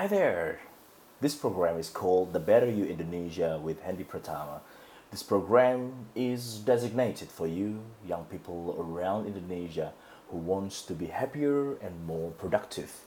Hi 0.00 0.06
there. 0.06 0.60
This 1.20 1.34
program 1.34 1.76
is 1.76 1.90
called 1.90 2.32
The 2.32 2.40
Better 2.40 2.64
You 2.64 2.86
Indonesia 2.86 3.60
with 3.62 3.82
Hendy 3.82 4.02
Pratama. 4.02 4.60
This 5.10 5.22
program 5.22 6.08
is 6.14 6.56
designated 6.56 7.28
for 7.28 7.46
you, 7.46 7.84
young 8.08 8.24
people 8.24 8.74
around 8.80 9.26
Indonesia 9.26 9.92
who 10.30 10.38
wants 10.38 10.80
to 10.88 10.94
be 10.94 11.12
happier 11.12 11.76
and 11.84 12.06
more 12.06 12.30
productive. 12.30 13.04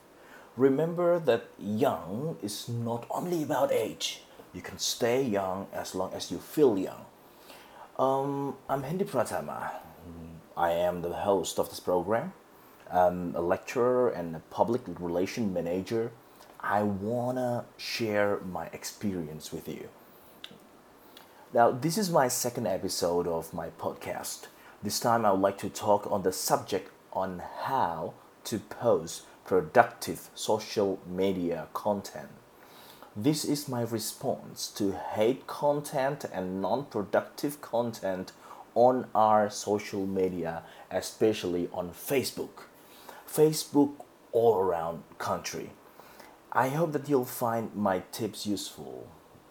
Remember 0.55 1.17
that 1.17 1.49
young 1.57 2.37
is 2.43 2.69
not 2.69 3.07
only 3.09 3.41
about 3.41 3.71
age. 3.71 4.21
You 4.53 4.61
can 4.61 4.77
stay 4.77 5.23
young 5.23 5.65
as 5.73 5.95
long 5.95 6.13
as 6.13 6.29
you 6.29 6.37
feel 6.37 6.77
young. 6.77 7.09
Um, 7.97 8.57
I'm 8.69 8.83
Hendy 8.83 9.05
Pratama. 9.05 9.81
I 10.55 10.69
am 10.73 11.01
the 11.01 11.25
host 11.25 11.57
of 11.57 11.71
this 11.71 11.79
program. 11.79 12.33
I'm 12.93 13.33
a 13.33 13.41
lecturer 13.41 14.09
and 14.09 14.35
a 14.35 14.45
public 14.53 14.83
relation 14.99 15.51
manager. 15.51 16.11
I 16.63 16.81
wanna 16.81 17.65
share 17.75 18.39
my 18.39 18.67
experience 18.67 19.51
with 19.51 19.67
you. 19.67 19.89
Now, 21.53 21.71
this 21.71 21.97
is 21.97 22.09
my 22.09 22.29
second 22.29 22.67
episode 22.67 23.27
of 23.27 23.53
my 23.53 23.69
podcast. 23.71 24.47
This 24.81 24.97
time, 25.01 25.25
I 25.25 25.31
would 25.31 25.41
like 25.41 25.57
to 25.57 25.69
talk 25.69 26.09
on 26.09 26.23
the 26.23 26.31
subject 26.31 26.89
on 27.11 27.43
how 27.63 28.13
to 28.45 28.59
post 28.59 29.23
productive 29.45 30.29
social 30.35 31.01
media 31.05 31.67
content. 31.73 32.29
This 33.13 33.43
is 33.43 33.67
my 33.67 33.81
response 33.81 34.67
to 34.77 34.93
hate 34.93 35.45
content 35.47 36.23
and 36.31 36.61
non 36.61 36.85
productive 36.85 37.61
content 37.61 38.31
on 38.73 39.07
our 39.13 39.49
social 39.49 40.05
media, 40.05 40.63
especially 40.89 41.67
on 41.73 41.91
Facebook. 41.91 42.67
Facebook 43.27 43.91
all 44.31 44.55
around 44.55 45.03
country. 45.17 45.71
I 46.55 46.69
hope 46.69 46.91
that 46.91 47.09
you'll 47.09 47.25
find 47.25 47.75
my 47.75 48.03
tips 48.11 48.45
useful. 48.45 49.07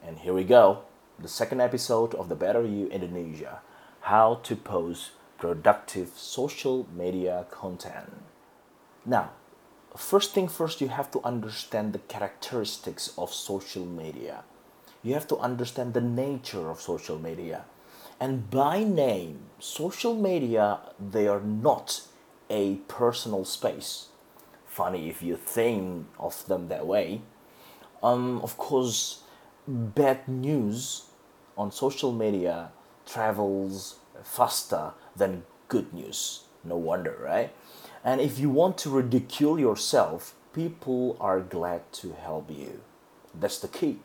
And 0.07 0.21
here 0.21 0.33
we 0.33 0.45
go. 0.45 0.83
The 1.19 1.27
second 1.27 1.61
episode 1.61 2.15
of 2.15 2.29
the 2.29 2.37
Better 2.37 2.65
You 2.65 2.87
Indonesia. 2.91 3.61
How 4.03 4.37
to 4.45 4.55
post 4.55 5.11
productive 5.37 6.11
social 6.15 6.87
media 6.97 7.47
content. 7.51 8.23
Now, 9.05 9.31
first 9.97 10.33
thing 10.33 10.47
first 10.47 10.81
you 10.81 10.91
have 10.91 11.11
to 11.11 11.21
understand 11.25 11.93
the 11.93 11.99
characteristics 12.07 13.13
of 13.19 13.35
social 13.35 13.85
media. 13.85 14.45
You 15.03 15.15
have 15.15 15.27
to 15.27 15.39
understand 15.39 15.95
the 15.95 16.01
nature 16.01 16.71
of 16.71 16.81
social 16.81 17.19
media. 17.19 17.65
And 18.21 18.49
by 18.49 18.85
name, 18.85 19.51
social 19.59 20.15
media 20.15 20.79
they 21.01 21.27
are 21.27 21.41
not 21.41 22.03
a 22.49 22.77
personal 22.87 23.45
space. 23.45 24.07
Funny 24.73 25.11
if 25.11 25.23
you 25.23 25.37
think 25.37 26.07
of 26.19 26.47
them 26.47 26.69
that 26.69 26.87
way. 26.87 27.21
Um, 28.03 28.41
of 28.41 28.57
course, 28.57 29.23
bad 29.69 30.27
news 30.27 31.03
on 31.59 31.71
social 31.71 32.11
media 32.11 32.71
travels 33.05 33.97
faster 34.25 34.93
than 35.15 35.45
good 35.69 35.93
news. 35.93 36.45
No 36.65 36.79
wonder, 36.79 37.19
right? 37.21 37.53
And 38.03 38.23
if 38.23 38.39
you 38.39 38.49
want 38.49 38.79
to 38.79 38.89
ridicule 38.89 39.61
yourself, 39.61 40.35
people 40.55 41.19
are 41.21 41.41
glad 41.41 41.93
to 42.01 42.13
help 42.13 42.51
you. 42.51 42.81
That's 43.39 43.59
the 43.59 43.69
key. 43.69 43.99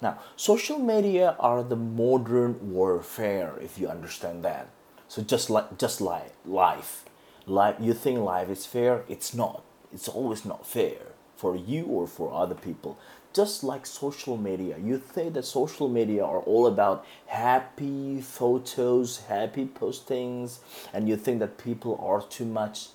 Now, 0.00 0.20
social 0.36 0.78
media 0.78 1.34
are 1.40 1.64
the 1.64 1.74
modern 1.74 2.70
warfare, 2.70 3.54
if 3.60 3.80
you 3.80 3.88
understand 3.88 4.44
that. 4.44 4.68
So 5.08 5.22
just 5.22 5.50
like 5.50 5.76
just 5.76 6.00
like 6.00 6.34
life, 6.46 7.04
life 7.46 7.76
you 7.80 7.94
think 7.94 8.20
life 8.20 8.48
is 8.48 8.64
fair, 8.64 9.02
it's 9.08 9.34
not. 9.34 9.64
It's 9.94 10.08
always 10.08 10.44
not 10.44 10.66
fair 10.66 10.98
for 11.36 11.56
you 11.56 11.84
or 11.86 12.06
for 12.06 12.32
other 12.32 12.54
people. 12.54 12.98
Just 13.32 13.64
like 13.64 13.86
social 13.86 14.36
media, 14.36 14.76
you 14.78 14.98
think 14.98 15.34
that 15.34 15.44
social 15.44 15.88
media 15.88 16.24
are 16.24 16.40
all 16.40 16.66
about 16.66 17.04
happy 17.26 18.20
photos, 18.20 19.22
happy 19.28 19.66
postings, 19.66 20.58
and 20.92 21.08
you 21.08 21.16
think 21.16 21.40
that 21.40 21.58
people 21.58 21.98
are 22.02 22.22
too 22.22 22.44
much. 22.44 22.88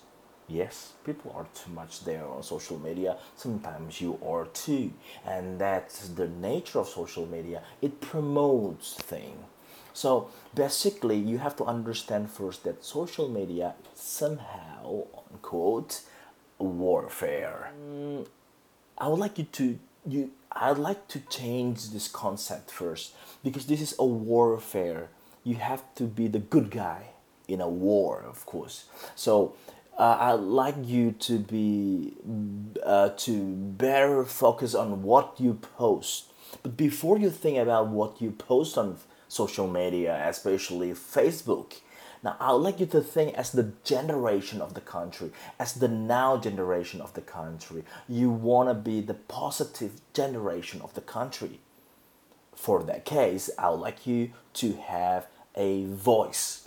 Yes 0.47 0.93
people 1.05 1.31
are 1.35 1.47
too 1.53 1.71
much 1.71 2.03
there 2.03 2.25
on 2.25 2.43
social 2.43 2.79
media. 2.79 3.17
Sometimes 3.35 4.01
you 4.01 4.19
are 4.25 4.45
too. 4.45 4.91
And 5.25 5.59
that's 5.59 6.09
the 6.09 6.27
nature 6.27 6.79
of 6.79 6.87
social 6.87 7.25
media. 7.25 7.61
It 7.81 8.01
promotes 8.01 8.93
thing 8.93 9.45
so 9.93 10.29
basically 10.55 11.17
you 11.17 11.39
have 11.39 11.55
to 11.57 11.63
understand 11.65 12.29
first 12.31 12.63
that 12.63 12.85
social 12.85 13.27
media 13.27 13.73
somehow 13.93 15.03
quote 15.41 16.01
warfare. 16.63 17.71
Mm, 17.81 18.27
i 18.97 19.07
would 19.07 19.19
like 19.19 19.37
you 19.37 19.45
to 19.45 19.79
you 20.05 20.31
i'd 20.53 20.77
like 20.77 21.07
to 21.07 21.19
change 21.29 21.91
this 21.91 22.07
concept 22.07 22.69
first 22.69 23.13
because 23.43 23.65
this 23.67 23.81
is 23.81 23.95
a 23.99 24.05
warfare. 24.05 25.09
You 25.43 25.55
have 25.55 25.83
to 25.95 26.03
be 26.03 26.27
the 26.27 26.39
good 26.39 26.69
guy 26.69 27.01
in 27.47 27.61
a 27.61 27.69
war 27.69 28.23
of 28.27 28.45
course. 28.45 28.85
So 29.15 29.55
uh, 29.97 30.17
I'd 30.19 30.39
like 30.39 30.75
you 30.85 31.11
to 31.11 31.39
be 31.39 32.13
uh, 32.85 33.09
to 33.17 33.43
better 33.43 34.23
focus 34.23 34.73
on 34.73 35.03
what 35.03 35.35
you 35.39 35.55
post. 35.55 36.31
But 36.63 36.77
before 36.77 37.17
you 37.19 37.29
think 37.29 37.57
about 37.57 37.87
what 37.87 38.21
you 38.21 38.31
post 38.31 38.77
on 38.77 38.97
social 39.27 39.67
media, 39.67 40.21
especially 40.27 40.91
Facebook, 40.91 41.73
now 42.23 42.35
I 42.39 42.51
would 42.53 42.61
like 42.61 42.79
you 42.79 42.85
to 42.87 43.01
think 43.01 43.35
as 43.35 43.51
the 43.51 43.71
generation 43.83 44.61
of 44.61 44.73
the 44.73 44.81
country, 44.81 45.31
as 45.59 45.73
the 45.73 45.87
now 45.87 46.37
generation 46.37 47.01
of 47.01 47.13
the 47.13 47.21
country. 47.21 47.83
You 48.07 48.29
want 48.29 48.69
to 48.69 48.73
be 48.73 49.01
the 49.01 49.13
positive 49.13 50.01
generation 50.13 50.81
of 50.81 50.93
the 50.93 51.01
country. 51.01 51.59
For 52.53 52.83
that 52.83 53.05
case, 53.05 53.49
I 53.57 53.69
would 53.69 53.79
like 53.79 54.05
you 54.05 54.31
to 54.55 54.73
have 54.73 55.27
a 55.55 55.85
voice 55.85 56.63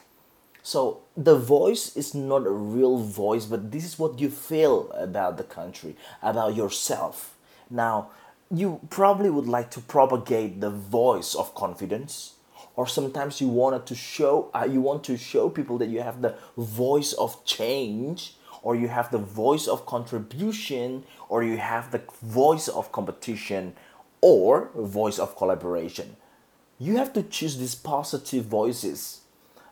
so 0.62 1.00
the 1.16 1.36
voice 1.36 1.96
is 1.96 2.14
not 2.14 2.46
a 2.46 2.50
real 2.50 2.98
voice, 2.98 3.46
but 3.46 3.72
this 3.72 3.84
is 3.84 3.98
what 3.98 4.20
you 4.20 4.30
feel 4.30 4.90
about 4.92 5.36
the 5.36 5.44
country, 5.44 5.96
about 6.22 6.54
yourself. 6.54 7.34
Now, 7.68 8.10
you 8.50 8.80
probably 8.88 9.28
would 9.28 9.48
like 9.48 9.70
to 9.72 9.80
propagate 9.80 10.60
the 10.60 10.70
voice 10.70 11.34
of 11.34 11.54
confidence, 11.54 12.34
or 12.76 12.86
sometimes 12.86 13.40
you 13.40 13.48
wanted 13.48 13.86
to 13.86 13.94
show 13.94 14.50
uh, 14.54 14.66
you 14.70 14.80
want 14.80 15.04
to 15.04 15.16
show 15.16 15.48
people 15.48 15.78
that 15.78 15.88
you 15.88 16.00
have 16.00 16.22
the 16.22 16.34
voice 16.56 17.12
of 17.14 17.44
change, 17.44 18.34
or 18.62 18.74
you 18.76 18.88
have 18.88 19.10
the 19.10 19.18
voice 19.18 19.66
of 19.66 19.86
contribution, 19.86 21.04
or 21.28 21.42
you 21.42 21.58
have 21.58 21.90
the 21.90 22.02
voice 22.22 22.68
of 22.68 22.92
competition, 22.92 23.74
or 24.20 24.70
voice 24.74 25.18
of 25.18 25.36
collaboration. 25.36 26.16
You 26.78 26.96
have 26.96 27.12
to 27.12 27.22
choose 27.22 27.58
these 27.58 27.74
positive 27.74 28.46
voices. 28.46 29.20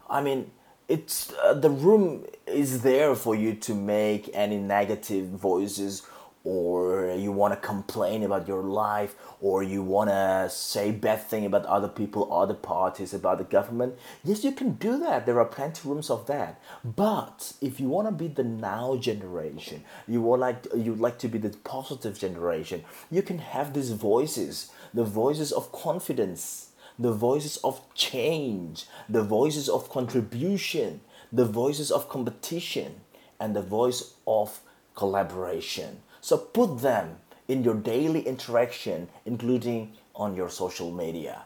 I 0.09 0.21
mean, 0.21 0.51
it's 0.89 1.33
uh, 1.45 1.55
the 1.55 1.71
room 1.71 2.27
is 2.47 2.83
there 2.83 3.15
for 3.15 3.35
you 3.37 3.55
to 3.55 3.75
make 3.75 4.29
any 4.35 4.59
negative 4.59 5.29
voices 5.29 6.03
or 6.43 7.15
you 7.19 7.31
want 7.31 7.53
to 7.53 7.67
complain 7.67 8.23
about 8.23 8.49
your 8.49 8.63
life 8.63 9.15
or 9.41 9.63
you 9.63 9.83
want 9.83 10.09
to 10.09 10.49
say 10.51 10.91
bad 10.91 11.23
thing 11.23 11.45
about 11.45 11.67
other 11.67 11.89
people 11.89 12.33
other 12.33 12.55
parties 12.55 13.13
about 13.13 13.37
the 13.37 13.45
government 13.45 13.95
yes 14.25 14.43
you 14.43 14.53
can 14.53 14.73
do 14.75 14.99
that. 14.99 15.27
There 15.27 15.39
are 15.39 15.45
plenty 15.45 15.87
rooms 15.89 16.09
of 16.09 16.27
that. 16.27 16.61
But 16.83 17.53
if 17.61 17.79
you 17.79 17.89
want 17.89 18.09
to 18.09 18.13
be 18.13 18.29
the 18.29 18.45
now 18.45 18.97
generation 18.97 19.85
you 20.09 20.23
want 20.23 20.41
like 20.41 20.67
you 20.75 20.95
like 20.95 21.19
to 21.19 21.29
be 21.29 21.39
the 21.39 21.51
positive 21.51 22.19
generation 22.19 22.85
you 23.11 23.23
can 23.23 23.39
have 23.39 23.75
these 23.75 23.91
voices. 23.91 24.71
The 24.95 25.05
voices 25.05 25.53
of 25.53 25.71
confidence 25.73 26.71
the 26.99 27.13
voices 27.13 27.57
of 27.65 27.81
change, 27.95 28.85
the 29.09 29.23
voices 29.23 29.71
of 29.71 29.89
contribution, 29.89 31.01
the 31.33 31.47
voices 31.47 31.91
of 31.91 32.11
competition, 32.11 33.01
and 33.41 33.57
the 33.57 33.63
voice 33.63 34.15
of 34.27 34.61
collaboration. 34.95 36.03
So 36.21 36.37
put 36.37 36.81
them 36.81 37.17
in 37.49 37.65
your 37.65 37.75
daily 37.75 38.21
interaction, 38.21 39.09
including 39.25 39.93
on 40.15 40.37
your 40.37 40.51
social 40.51 40.91
media. 40.91 41.43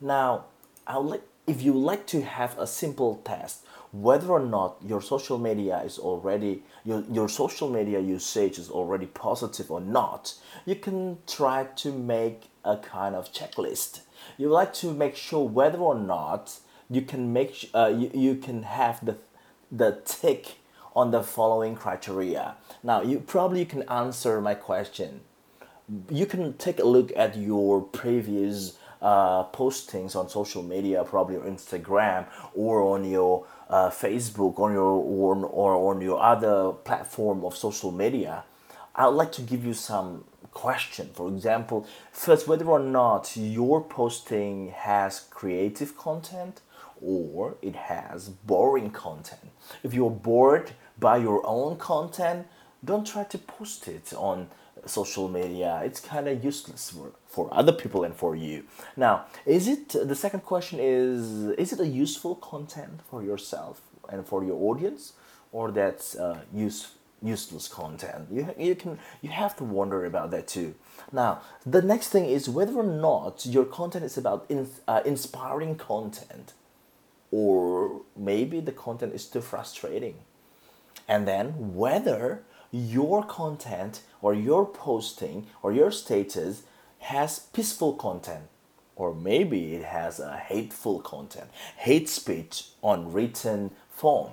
Now, 0.00 0.46
like, 1.00 1.22
if 1.46 1.62
you 1.62 1.72
like 1.72 2.06
to 2.08 2.22
have 2.22 2.58
a 2.58 2.66
simple 2.66 3.22
test, 3.24 3.64
whether 3.92 4.28
or 4.28 4.40
not 4.40 4.76
your 4.84 5.00
social 5.00 5.38
media 5.38 5.80
is 5.82 5.98
already 5.98 6.62
your, 6.84 7.04
your 7.10 7.28
social 7.28 7.70
media 7.70 8.00
usage 8.00 8.58
is 8.58 8.68
already 8.68 9.06
positive 9.06 9.70
or 9.70 9.80
not, 9.80 10.34
you 10.66 10.74
can 10.74 11.18
try 11.26 11.64
to 11.76 11.92
make 11.92 12.50
a 12.64 12.76
kind 12.76 13.14
of 13.14 13.32
checklist 13.32 14.00
you 14.36 14.48
like 14.48 14.72
to 14.74 14.92
make 14.92 15.16
sure 15.16 15.46
whether 15.46 15.78
or 15.78 15.94
not 15.94 16.58
you 16.90 17.02
can 17.02 17.32
make 17.32 17.70
uh, 17.74 17.92
you, 17.94 18.10
you 18.14 18.34
can 18.36 18.62
have 18.62 19.04
the 19.04 19.16
the 19.70 20.00
tick 20.04 20.56
on 20.96 21.10
the 21.10 21.22
following 21.22 21.76
criteria. 21.76 22.56
Now 22.82 23.02
you 23.02 23.20
probably 23.20 23.66
can 23.66 23.82
answer 23.82 24.40
my 24.40 24.54
question. 24.54 25.20
You 26.10 26.26
can 26.26 26.54
take 26.54 26.80
a 26.80 26.84
look 26.84 27.12
at 27.14 27.36
your 27.36 27.82
previous 27.82 28.78
uh, 29.02 29.44
postings 29.50 30.16
on 30.16 30.28
social 30.28 30.62
media, 30.62 31.04
probably 31.04 31.36
on 31.36 31.42
Instagram 31.42 32.26
or 32.54 32.82
on 32.82 33.08
your 33.08 33.46
uh, 33.68 33.90
Facebook, 33.90 34.58
on 34.58 34.72
your 34.72 34.84
or, 34.84 35.36
or 35.44 35.92
on 35.92 36.00
your 36.00 36.20
other 36.20 36.72
platform 36.72 37.44
of 37.44 37.54
social 37.54 37.92
media. 37.92 38.44
I'd 38.94 39.08
like 39.08 39.32
to 39.32 39.42
give 39.42 39.64
you 39.66 39.74
some 39.74 40.24
question. 40.52 41.10
For 41.12 41.28
example, 41.28 41.86
first, 42.10 42.48
whether 42.48 42.64
or 42.64 42.78
not 42.78 43.36
your 43.36 43.84
posting 43.84 44.70
has 44.70 45.20
creative 45.20 45.98
content 45.98 46.62
or 47.02 47.56
it 47.60 47.76
has 47.76 48.30
boring 48.30 48.90
content. 48.90 49.50
If 49.82 49.92
you're 49.92 50.10
bored 50.10 50.72
by 50.98 51.16
your 51.18 51.46
own 51.46 51.76
content, 51.76 52.46
don't 52.84 53.06
try 53.06 53.24
to 53.24 53.38
post 53.38 53.88
it 53.88 54.12
on 54.14 54.48
social 54.84 55.28
media. 55.28 55.80
It's 55.84 56.00
kind 56.00 56.28
of 56.28 56.44
useless 56.44 56.90
for, 56.90 57.12
for 57.26 57.48
other 57.52 57.72
people 57.72 58.04
and 58.04 58.14
for 58.14 58.36
you. 58.36 58.64
Now, 58.96 59.26
is 59.44 59.68
it 59.68 59.88
the 59.88 60.14
second 60.14 60.40
question 60.40 60.78
is 60.80 61.50
is 61.58 61.72
it 61.72 61.80
a 61.80 61.86
useful 61.86 62.34
content 62.36 63.00
for 63.10 63.22
yourself 63.22 63.80
and 64.08 64.26
for 64.26 64.44
your 64.44 64.56
audience 64.70 65.14
or 65.52 65.70
that's 65.70 66.16
uh, 66.16 66.40
use, 66.54 66.92
useless 67.22 67.68
content? 67.68 68.28
You, 68.30 68.54
you 68.58 68.74
can 68.74 68.98
you 69.22 69.30
have 69.30 69.56
to 69.56 69.64
wonder 69.64 70.04
about 70.04 70.30
that 70.30 70.46
too. 70.46 70.74
Now, 71.12 71.40
the 71.64 71.82
next 71.82 72.08
thing 72.08 72.26
is 72.26 72.48
whether 72.48 72.74
or 72.74 72.84
not 72.84 73.46
your 73.46 73.64
content 73.64 74.04
is 74.04 74.16
about 74.16 74.46
in, 74.48 74.68
uh, 74.86 75.02
inspiring 75.04 75.76
content 75.76 76.52
or 77.30 78.02
maybe 78.16 78.60
the 78.60 78.72
content 78.72 79.14
is 79.14 79.26
too 79.26 79.40
frustrating. 79.40 80.16
And 81.08 81.26
then 81.26 81.74
whether 81.74 82.42
your 82.72 83.24
content 83.24 84.02
or 84.20 84.34
your 84.34 84.66
posting 84.66 85.46
or 85.62 85.72
your 85.72 85.90
status 85.90 86.62
has 86.98 87.38
peaceful 87.38 87.94
content 87.94 88.44
or 88.96 89.14
maybe 89.14 89.74
it 89.74 89.84
has 89.84 90.18
a 90.18 90.36
hateful 90.36 91.00
content, 91.00 91.50
hate 91.76 92.08
speech 92.08 92.64
on 92.82 93.12
written 93.12 93.70
form. 93.90 94.32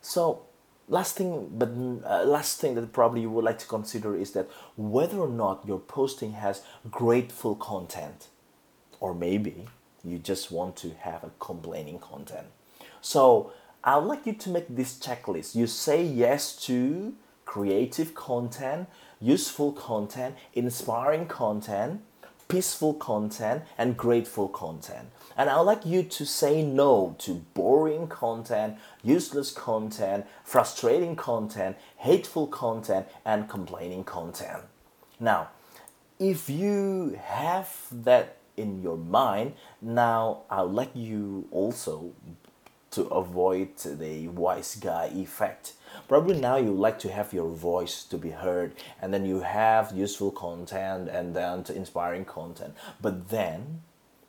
So 0.00 0.42
last 0.88 1.16
thing 1.16 1.48
but 1.52 1.68
uh, 2.04 2.24
last 2.24 2.60
thing 2.60 2.74
that 2.74 2.92
probably 2.92 3.20
you 3.20 3.30
would 3.30 3.44
like 3.44 3.58
to 3.58 3.66
consider 3.66 4.16
is 4.16 4.32
that 4.32 4.48
whether 4.76 5.18
or 5.18 5.28
not 5.28 5.64
your 5.66 5.78
posting 5.78 6.32
has 6.32 6.62
grateful 6.90 7.54
content 7.54 8.28
or 8.98 9.14
maybe 9.14 9.66
you 10.04 10.18
just 10.18 10.50
want 10.50 10.74
to 10.76 10.90
have 11.00 11.22
a 11.22 11.30
complaining 11.38 11.98
content. 11.98 12.46
So 13.00 13.52
I'd 13.84 14.04
like 14.04 14.26
you 14.26 14.34
to 14.34 14.50
make 14.50 14.68
this 14.68 14.96
checklist. 14.98 15.56
You 15.56 15.66
say 15.66 16.04
yes 16.04 16.54
to 16.66 17.14
creative 17.44 18.14
content, 18.14 18.88
useful 19.20 19.72
content, 19.72 20.36
inspiring 20.54 21.26
content, 21.26 22.00
peaceful 22.46 22.94
content, 22.94 23.64
and 23.76 23.96
grateful 23.96 24.48
content. 24.48 25.08
And 25.36 25.50
I'd 25.50 25.60
like 25.62 25.84
you 25.84 26.04
to 26.04 26.24
say 26.24 26.62
no 26.62 27.16
to 27.20 27.34
boring 27.54 28.06
content, 28.06 28.76
useless 29.02 29.50
content, 29.50 30.26
frustrating 30.44 31.16
content, 31.16 31.76
hateful 31.96 32.46
content, 32.46 33.08
and 33.24 33.48
complaining 33.48 34.04
content. 34.04 34.62
Now, 35.18 35.48
if 36.20 36.48
you 36.48 37.18
have 37.24 37.74
that 37.90 38.36
in 38.56 38.80
your 38.80 38.96
mind, 38.96 39.54
now 39.80 40.42
I'll 40.50 40.70
let 40.70 40.94
you 40.94 41.48
also 41.50 42.12
to 42.92 43.02
avoid 43.08 43.76
the 43.76 44.28
wise 44.28 44.76
guy 44.76 45.10
effect. 45.14 45.74
Probably 46.08 46.40
now 46.40 46.56
you 46.56 46.72
like 46.72 46.98
to 47.00 47.12
have 47.12 47.32
your 47.32 47.48
voice 47.48 48.04
to 48.04 48.16
be 48.16 48.30
heard, 48.30 48.74
and 49.00 49.12
then 49.12 49.26
you 49.26 49.40
have 49.40 49.92
useful 49.92 50.30
content 50.30 51.08
and 51.08 51.34
then 51.34 51.64
inspiring 51.74 52.24
content. 52.24 52.74
But 53.00 53.28
then 53.28 53.82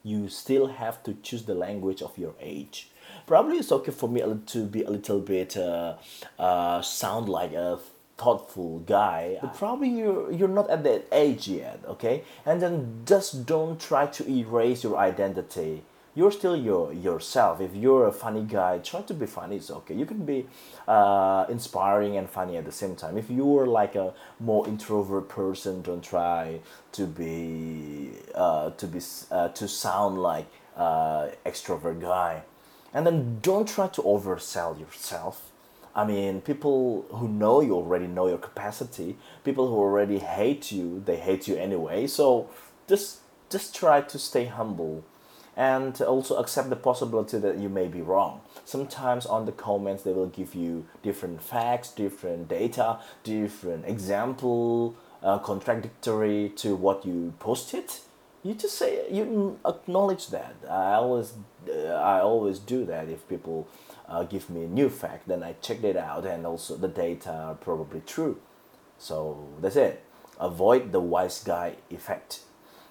you 0.04 0.28
still 0.28 0.68
have 0.68 1.02
to 1.04 1.14
choose 1.24 1.44
the 1.44 1.56
language 1.56 2.02
of 2.02 2.18
your 2.18 2.36
age. 2.40 2.90
Probably 3.26 3.58
it's 3.58 3.72
okay 3.72 3.92
for 3.92 4.10
me 4.10 4.22
to 4.48 4.66
be 4.66 4.84
a 4.84 4.90
little 4.90 5.20
bit 5.20 5.56
uh, 5.56 5.96
uh, 6.38 6.82
sound 6.82 7.30
like 7.30 7.54
a 7.54 7.80
thoughtful 8.18 8.80
guy 8.80 9.38
but 9.42 9.56
probably 9.56 9.90
you're 9.90 10.32
you're 10.32 10.48
not 10.48 10.70
at 10.70 10.84
that 10.84 11.04
age 11.12 11.48
yet 11.48 11.80
okay 11.88 12.24
and 12.46 12.62
then 12.62 13.02
just 13.06 13.46
don't 13.48 13.82
try 13.82 14.06
to 14.06 14.30
erase 14.30 14.84
your 14.84 14.98
identity 14.98 15.82
you're 16.16 16.32
still 16.32 16.56
your 16.56 16.94
yourself. 16.94 17.60
If 17.60 17.76
you're 17.76 18.08
a 18.08 18.12
funny 18.12 18.44
guy 18.44 18.78
try 18.80 19.02
to 19.02 19.14
be 19.14 19.26
funny. 19.26 19.56
It's 19.58 19.72
okay. 19.72 19.96
You 19.96 20.06
can 20.06 20.26
be 20.26 20.48
uh, 20.88 21.46
inspiring 21.50 22.18
and 22.18 22.30
funny 22.30 22.58
at 22.58 22.66
the 22.66 22.72
same 22.72 22.96
time. 22.96 23.18
If 23.18 23.30
you 23.30 23.58
are 23.60 23.66
like 23.66 23.96
a 23.96 24.14
more 24.40 24.68
introvert 24.68 25.30
person 25.30 25.82
don't 25.82 26.04
try 26.04 26.60
to 26.94 27.08
be 27.08 28.12
uh, 28.36 28.72
to 28.72 28.88
be 28.88 29.00
uh, 29.32 29.50
to 29.50 29.68
sound 29.68 30.22
like 30.22 30.48
uh, 30.78 31.30
extrovert 31.46 32.02
guy. 32.02 32.44
And 32.94 33.08
then 33.08 33.40
don't 33.42 33.68
try 33.68 33.88
to 33.88 34.02
oversell 34.04 34.80
yourself. 34.80 35.50
I 35.96 36.06
mean, 36.06 36.42
people 36.42 37.06
who 37.10 37.28
know 37.28 37.62
you 37.62 37.74
already 37.76 38.08
know 38.08 38.28
your 38.28 38.38
capacity. 38.38 39.18
People 39.44 39.68
who 39.68 39.76
already 39.76 40.20
hate 40.20 40.72
you, 40.72 41.02
they 41.06 41.18
hate 41.18 41.48
you 41.48 41.56
anyway. 41.56 42.06
So 42.06 42.50
just 42.88 43.20
just 43.50 43.76
try 43.76 44.02
to 44.02 44.20
stay 44.20 44.46
humble 44.46 45.04
and 45.56 46.02
also 46.02 46.38
accept 46.38 46.70
the 46.70 46.76
possibility 46.76 47.38
that 47.38 47.58
you 47.58 47.70
may 47.70 47.88
be 47.88 48.02
wrong. 48.02 48.42
Sometimes 48.66 49.26
on 49.26 49.46
the 49.46 49.52
comments 49.52 50.04
they 50.04 50.14
will 50.14 50.28
give 50.28 50.56
you 50.56 50.86
different 51.02 51.42
facts, 51.42 51.92
different 51.92 52.48
data, 52.48 53.00
different 53.24 53.86
example, 53.86 54.96
uh, 55.22 55.40
contradictory 55.40 56.52
to 56.56 56.76
what 56.76 57.06
you 57.06 57.34
posted. 57.40 57.92
You 58.44 58.56
just 58.56 58.78
say 58.78 59.10
you 59.10 59.60
acknowledge 59.66 60.28
that. 60.30 60.56
I 60.70 60.96
always 60.96 61.34
uh, 61.70 61.94
I 61.94 62.20
always 62.20 62.60
do 62.60 62.84
that 62.86 63.08
if 63.08 63.28
people 63.30 63.68
uh, 64.10 64.24
give 64.24 64.50
me 64.50 64.66
a 64.66 64.68
new 64.68 64.90
fact, 64.90 65.28
then 65.28 65.44
I 65.44 65.56
check 65.62 65.84
it 65.84 65.96
out, 65.96 66.26
and 66.26 66.46
also 66.46 66.76
the 66.76 66.90
data 66.90 67.32
are 67.32 67.56
probably 67.56 68.02
true. 68.06 68.40
So 68.98 69.48
that's 69.62 69.78
it. 69.78 70.04
Avoid 70.40 70.92
the 70.92 71.00
wise 71.00 71.42
guy 71.44 71.76
effect. 71.90 72.42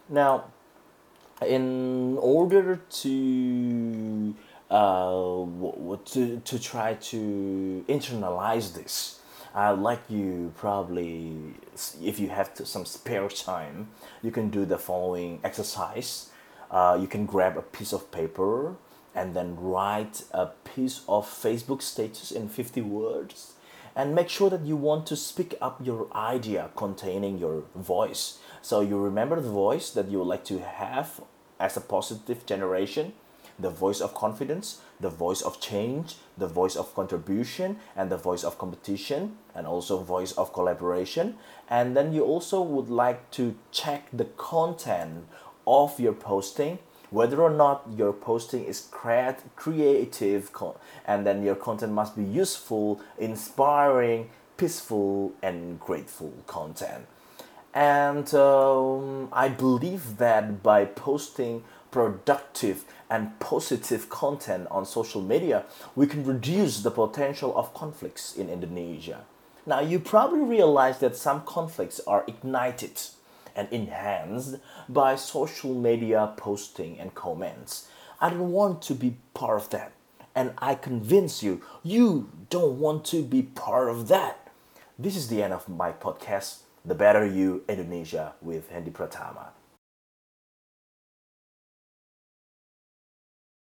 Now, 0.08 0.44
in 1.46 2.18
order 2.18 2.76
to 2.76 4.34
uh, 4.70 5.44
to 6.04 6.40
to 6.44 6.58
try 6.58 6.94
to 6.94 7.84
internalize 7.88 8.74
this, 8.74 9.20
I'd 9.54 9.78
like 9.78 10.00
you 10.08 10.52
probably, 10.56 11.54
if 12.02 12.18
you 12.18 12.28
have 12.28 12.54
to, 12.54 12.64
some 12.64 12.86
spare 12.86 13.28
time, 13.28 13.88
you 14.22 14.30
can 14.30 14.48
do 14.48 14.64
the 14.64 14.78
following 14.78 15.40
exercise. 15.44 16.30
Uh, 16.70 16.96
you 16.98 17.06
can 17.06 17.26
grab 17.26 17.58
a 17.58 17.62
piece 17.62 17.92
of 17.92 18.10
paper 18.10 18.76
and 19.14 19.36
then 19.36 19.56
write 19.56 20.24
a 20.30 20.46
piece 20.46 21.02
of 21.06 21.26
Facebook 21.26 21.82
status 21.82 22.32
in 22.32 22.48
50 22.48 22.80
words 22.80 23.52
and 23.94 24.14
make 24.14 24.28
sure 24.28 24.50
that 24.50 24.64
you 24.64 24.76
want 24.76 25.06
to 25.06 25.16
speak 25.16 25.54
up 25.60 25.80
your 25.82 26.08
idea 26.14 26.70
containing 26.76 27.38
your 27.38 27.64
voice. 27.74 28.38
So 28.62 28.80
you 28.80 28.98
remember 28.98 29.40
the 29.40 29.50
voice 29.50 29.90
that 29.90 30.08
you 30.08 30.18
would 30.18 30.28
like 30.28 30.44
to 30.46 30.60
have 30.60 31.20
as 31.60 31.76
a 31.76 31.80
positive 31.80 32.46
generation, 32.46 33.12
the 33.58 33.70
voice 33.70 34.00
of 34.00 34.14
confidence, 34.14 34.80
the 34.98 35.10
voice 35.10 35.42
of 35.42 35.60
change, 35.60 36.16
the 36.38 36.46
voice 36.46 36.76
of 36.76 36.94
contribution, 36.94 37.76
and 37.94 38.10
the 38.10 38.16
voice 38.16 38.44
of 38.44 38.58
competition, 38.58 39.36
and 39.54 39.66
also 39.66 39.98
voice 39.98 40.32
of 40.32 40.52
collaboration. 40.52 41.36
And 41.68 41.96
then 41.96 42.12
you 42.12 42.24
also 42.24 42.62
would 42.62 42.88
like 42.88 43.30
to 43.32 43.54
check 43.70 44.08
the 44.12 44.24
content 44.24 45.26
of 45.66 46.00
your 46.00 46.14
posting 46.14 46.78
whether 47.12 47.42
or 47.42 47.50
not 47.50 47.86
your 47.94 48.12
posting 48.12 48.64
is 48.64 48.88
creative 48.90 50.50
and 51.06 51.26
then 51.26 51.42
your 51.42 51.54
content 51.54 51.92
must 51.92 52.16
be 52.16 52.24
useful 52.24 53.00
inspiring 53.18 54.30
peaceful 54.56 55.32
and 55.42 55.78
grateful 55.78 56.32
content. 56.46 57.06
And 57.74 58.32
um, 58.34 59.28
i 59.32 59.48
believe 59.48 60.18
that 60.18 60.62
by 60.62 60.84
posting 60.84 61.64
productive 61.90 62.84
and 63.10 63.38
positive 63.40 64.08
content 64.08 64.66
on 64.70 64.86
social 64.86 65.20
media 65.20 65.64
we 65.94 66.06
can 66.06 66.24
reduce 66.24 66.82
the 66.82 66.90
potential 66.90 67.56
of 67.56 67.74
conflicts 67.74 68.34
in 68.36 68.48
indonesia. 68.48 69.20
Now 69.66 69.80
you 69.80 70.00
probably 70.00 70.40
realize 70.40 70.98
that 70.98 71.16
some 71.16 71.42
conflicts 71.44 72.00
are 72.06 72.24
ignited 72.26 73.00
and 73.54 73.68
enhanced 73.70 74.56
by 74.88 75.16
social 75.16 75.74
media 75.74 76.32
posting 76.36 76.98
and 76.98 77.14
comments. 77.14 77.88
I 78.20 78.30
don't 78.30 78.52
want 78.52 78.82
to 78.82 78.94
be 78.94 79.16
part 79.34 79.60
of 79.60 79.70
that. 79.70 79.92
And 80.34 80.52
I 80.58 80.74
convince 80.74 81.42
you, 81.42 81.60
you 81.82 82.30
don't 82.48 82.78
want 82.78 83.04
to 83.06 83.22
be 83.22 83.42
part 83.42 83.90
of 83.90 84.08
that. 84.08 84.48
This 84.98 85.16
is 85.16 85.28
the 85.28 85.42
end 85.42 85.52
of 85.52 85.68
my 85.68 85.92
podcast, 85.92 86.60
The 86.84 86.94
Better 86.94 87.26
You 87.26 87.64
Indonesia 87.68 88.34
with 88.40 88.70
Hendy 88.70 88.90
Pratama. 88.90 89.48